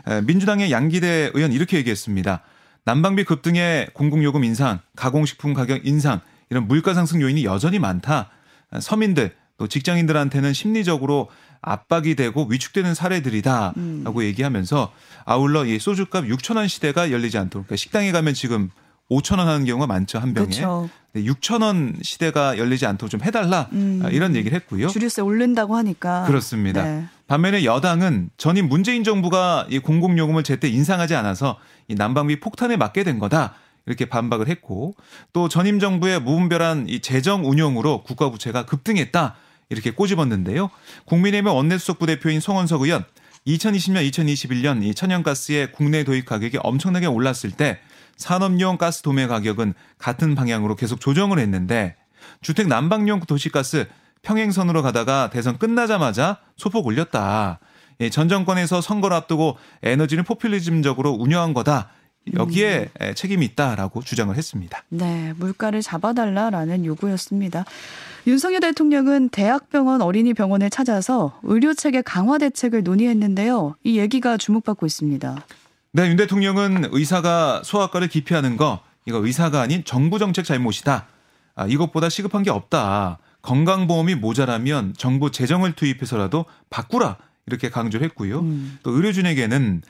에, 0.07 0.21
민주당의 0.21 0.71
양기대 0.71 1.31
의원 1.33 1.51
이렇게 1.51 1.77
얘기했습니다. 1.77 2.41
난방비 2.85 3.25
급등의 3.25 3.89
공공요금 3.93 4.43
인상, 4.43 4.79
가공식품 4.95 5.53
가격 5.53 5.85
인상 5.85 6.21
이런 6.49 6.67
물가 6.67 6.93
상승 6.93 7.21
요인이 7.21 7.43
여전히 7.43 7.77
많다. 7.79 8.31
서민들 8.79 9.35
또 9.61 9.67
직장인들한테는 9.67 10.53
심리적으로 10.53 11.27
압박이 11.61 12.15
되고 12.15 12.47
위축되는 12.49 12.95
사례들이다라고 12.95 13.75
음. 13.77 14.23
얘기하면서 14.23 14.91
아울러 15.23 15.65
이 15.65 15.77
소주값 15.77 16.25
6천 16.25 16.55
원 16.55 16.67
시대가 16.67 17.11
열리지 17.11 17.37
않도록 17.37 17.67
그러니까 17.67 17.75
식당에 17.75 18.11
가면 18.11 18.33
지금 18.33 18.71
5천 19.11 19.37
원 19.37 19.47
하는 19.47 19.65
경우가 19.65 19.85
많죠 19.85 20.17
한 20.17 20.33
병에 20.33 20.47
그렇죠. 20.47 20.89
6천 21.15 21.61
원 21.61 21.95
시대가 22.01 22.57
열리지 22.57 22.87
않도록 22.87 23.11
좀 23.11 23.21
해달라 23.21 23.69
음. 23.73 24.01
아, 24.03 24.09
이런 24.09 24.35
얘기를 24.35 24.55
했고요. 24.57 24.87
주류세 24.87 25.21
오른다고 25.21 25.75
하니까 25.75 26.23
그렇습니다. 26.25 26.81
네. 26.83 27.05
반면에 27.27 27.63
여당은 27.63 28.31
전임 28.37 28.67
문재인 28.67 29.03
정부가 29.03 29.67
이 29.69 29.77
공공요금을 29.77 30.41
제때 30.41 30.69
인상하지 30.69 31.13
않아서 31.13 31.59
이 31.87 31.93
난방비 31.93 32.39
폭탄에 32.39 32.77
맞게 32.77 33.03
된 33.03 33.19
거다. 33.19 33.53
이렇게 33.85 34.05
반박을 34.05 34.47
했고 34.47 34.95
또 35.33 35.49
전임 35.49 35.79
정부의 35.79 36.21
무분별한 36.21 36.87
이 36.87 36.99
재정 36.99 37.47
운용으로 37.47 38.03
국가 38.03 38.29
부채가 38.29 38.65
급등했다. 38.65 39.35
이렇게 39.71 39.91
꼬집었는데요. 39.91 40.69
국민의힘 41.05 41.47
원내수석 41.47 41.97
부대표인 41.97 42.39
송원석 42.39 42.81
의원 42.81 43.05
2020년 43.47 44.07
2021년 44.11 44.83
이 44.83 44.93
천연가스의 44.93 45.71
국내 45.71 46.03
도입 46.03 46.25
가격이 46.25 46.59
엄청나게 46.61 47.07
올랐을 47.07 47.51
때 47.55 47.79
산업용 48.17 48.77
가스 48.77 49.01
도매 49.01 49.25
가격은 49.27 49.73
같은 49.97 50.35
방향으로 50.35 50.75
계속 50.75 50.99
조정을 50.99 51.39
했는데 51.39 51.95
주택 52.41 52.67
난방용 52.67 53.21
도시가스 53.21 53.87
평행선으로 54.21 54.83
가다가 54.83 55.31
대선 55.31 55.57
끝나자마자 55.57 56.37
소폭 56.55 56.85
올렸다. 56.85 57.59
예, 58.01 58.09
전 58.09 58.29
정권에서 58.29 58.81
선거를 58.81 59.15
앞두고 59.15 59.57
에너지는 59.81 60.23
포퓰리즘적으로 60.23 61.11
운영한 61.11 61.53
거다. 61.53 61.89
여기에 62.33 62.89
에, 62.99 63.13
책임이 63.13 63.45
있다라고 63.47 64.03
주장을 64.03 64.35
했습니다. 64.35 64.83
네, 64.89 65.33
물가를 65.37 65.81
잡아달라라는 65.81 66.85
요구였습니다. 66.85 67.65
윤석열 68.27 68.59
대통령은 68.59 69.29
대학병원 69.29 70.01
어린이 70.01 70.33
병원을 70.33 70.69
찾아서 70.69 71.39
의료 71.43 71.73
체계 71.73 72.01
강화 72.01 72.37
대책을 72.37 72.83
논의했는데요. 72.83 73.75
이 73.83 73.97
얘기가 73.97 74.37
주목받고 74.37 74.85
있습니다. 74.85 75.43
네, 75.93 76.07
윤 76.07 76.15
대통령은 76.15 76.89
의사가 76.91 77.63
소아과를 77.65 78.07
기피하는 78.07 78.57
거 78.57 78.81
이거 79.05 79.17
의사가 79.17 79.61
아닌 79.61 79.83
정부 79.83 80.19
정책 80.19 80.45
잘못이다. 80.45 81.07
아, 81.55 81.65
이것보다 81.65 82.09
시급한 82.09 82.43
게 82.43 82.51
없다. 82.51 83.17
건강보험이 83.41 84.15
모자라면 84.15 84.93
정부 84.95 85.31
재정을 85.31 85.73
투입해서라도 85.73 86.45
바꾸라 86.69 87.17
이렇게 87.47 87.69
강조를 87.69 88.05
했고요. 88.05 88.39
음. 88.41 88.77
또 88.83 88.91
의료진에게는 88.91 89.81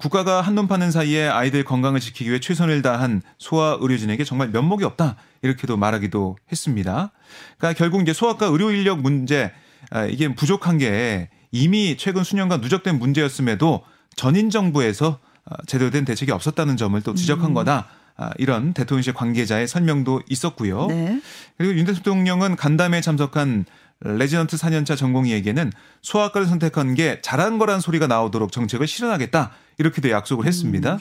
국가가 0.00 0.40
한눈 0.40 0.66
파는 0.66 0.90
사이에 0.90 1.28
아이들 1.28 1.64
건강을 1.64 2.00
지키기 2.00 2.28
위해 2.28 2.40
최선을 2.40 2.82
다한 2.82 3.22
소아 3.38 3.78
의료진에게 3.80 4.24
정말 4.24 4.48
면목이 4.48 4.84
없다 4.84 5.16
이렇게도 5.42 5.76
말하기도 5.76 6.36
했습니다. 6.50 7.12
그러니까 7.56 7.78
결국 7.78 8.02
이제 8.02 8.12
소아과 8.12 8.46
의료 8.46 8.72
인력 8.72 9.00
문제 9.00 9.52
아, 9.90 10.04
이게 10.04 10.34
부족한 10.34 10.78
게 10.78 11.30
이미 11.52 11.96
최근 11.96 12.24
수년간 12.24 12.60
누적된 12.60 12.98
문제였음에도 12.98 13.84
전임 14.16 14.50
정부에서 14.50 15.20
아, 15.44 15.56
제대로 15.66 15.90
된 15.90 16.04
대책이 16.04 16.32
없었다는 16.32 16.76
점을 16.76 17.00
또 17.02 17.14
지적한 17.14 17.50
음. 17.50 17.54
거다. 17.54 17.88
아, 18.16 18.30
이런 18.38 18.72
대통령실 18.72 19.12
관계자의 19.12 19.68
설명도 19.68 20.22
있었고요. 20.28 20.86
네. 20.86 21.20
그리고 21.58 21.78
윤 21.78 21.84
대통령은 21.84 22.56
간담회에 22.56 23.02
참석한 23.02 23.66
레지던트 24.00 24.56
4년차 24.56 24.96
전공의에게는 24.96 25.72
소아과를 26.02 26.46
선택한 26.46 26.94
게 26.94 27.20
잘한 27.22 27.58
거란 27.58 27.80
소리가 27.80 28.06
나오도록 28.06 28.52
정책을 28.52 28.86
실현하겠다 28.86 29.52
이렇게도 29.78 30.10
약속을 30.10 30.46
했습니다. 30.46 30.98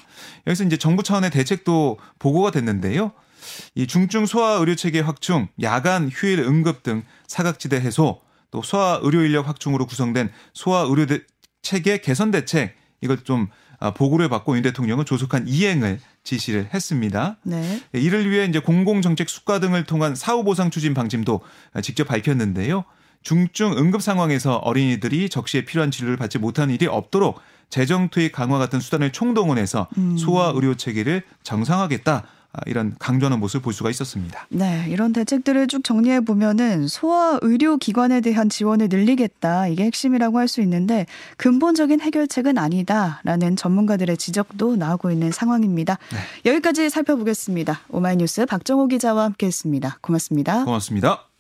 여기서 0.48 0.64
이제 0.64 0.78
정부 0.78 1.04
차원의 1.04 1.32
대책도 1.32 1.98
보고가 2.20 2.52
됐는데요. 2.52 3.12
이 3.76 3.86
중증 3.86 4.26
소아 4.26 4.54
의료 4.54 4.76
체계 4.76 5.02
확충, 5.02 5.48
야간 5.62 6.10
휴일 6.12 6.40
응급 6.40 6.84
등 6.84 7.04
사각지대 7.28 7.78
해소, 7.80 8.22
또 8.50 8.62
소아 8.62 9.00
의료 9.04 9.22
인력 9.22 9.48
확충으로 9.48 9.86
구성된 9.86 10.32
소아 10.54 10.82
의료 10.82 11.06
대- 11.06 11.22
체계 11.62 12.00
개선 12.00 12.32
대책 12.32 12.76
이걸 13.02 13.18
좀 13.24 13.48
아, 13.80 13.92
보고를 13.92 14.30
받고 14.30 14.56
윤 14.56 14.64
대통령은 14.64 15.06
조속한 15.06 15.48
이행을 15.48 16.00
지시를 16.26 16.70
했습니다. 16.74 17.38
네. 17.44 17.82
예, 17.96 18.00
이를 18.00 18.30
위해 18.30 18.46
이제 18.46 18.60
공공정책 18.60 19.30
수가 19.30 19.60
등을 19.60 19.86
통한 19.86 20.16
사후 20.16 20.44
보상 20.44 20.70
추진 20.70 20.94
방침도 20.94 21.40
직접 21.82 22.06
밝혔는데요. 22.06 22.84
중증 23.22 23.78
응급 23.78 24.02
상황에서 24.02 24.58
어린이들이 24.58 25.30
적시에 25.30 25.66
필요한 25.66 25.90
진료를 25.90 26.18
받지 26.18 26.38
못하는 26.38 26.74
일이 26.74 26.86
없도록 26.86 27.40
재정 27.70 28.10
투입 28.10 28.34
강화 28.34 28.58
같은 28.58 28.80
수단을 28.80 29.12
총동원해서 29.12 29.88
음. 29.98 30.18
소아 30.18 30.52
의료 30.54 30.76
체계를 30.76 31.24
정상화하겠다. 31.44 32.24
아, 32.56 32.62
이런 32.68 32.96
강조하는 33.00 33.40
모습을 33.40 33.62
볼 33.62 33.74
수가 33.74 33.90
있었습니다. 33.90 34.48
네, 34.50 34.86
이런 34.88 35.12
대책들을 35.12 35.68
쭉 35.68 35.84
정리해 35.84 36.22
보면은 36.22 36.88
소아 36.88 37.40
의료 37.42 37.78
기관에 37.78 38.22
대한 38.22 38.48
지원을 38.50 38.88
늘리겠다 38.90 39.68
이게 39.68 39.84
핵심이라고 39.84 40.40
할 40.40 40.46
수 40.48 40.62
있는데 40.62 41.08
근본적인 41.38 42.02
해결책은 42.02 42.58
아니다라는 42.60 43.56
전문가들의 43.56 44.16
지적도 44.18 44.76
나오고 44.76 45.10
있는 45.12 45.32
상황입니다. 45.32 45.98
여기까지 46.46 46.90
살펴보겠습니다. 46.92 47.82
오마이뉴스 47.90 48.46
박정호 48.46 48.88
기자와 48.88 49.24
함께했습니다. 49.26 49.98
고맙습니다. 50.02 50.64
고맙습니다. 50.66 51.35